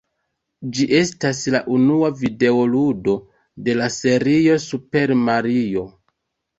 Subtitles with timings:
[0.77, 3.17] Ĝi estas la unua videoludo
[3.69, 5.91] de la serio "Super Mario".